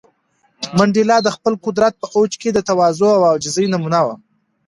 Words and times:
منډېلا 0.77 1.17
د 1.23 1.27
خپل 1.35 1.53
قدرت 1.65 1.93
په 2.01 2.07
اوج 2.15 2.31
کې 2.41 2.49
د 2.53 2.59
تواضع 2.69 3.09
او 3.17 3.21
عاجزۍ 3.29 3.65
نمونه 3.73 3.99
و. 4.05 4.07